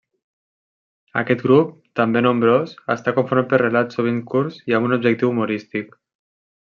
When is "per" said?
3.53-3.61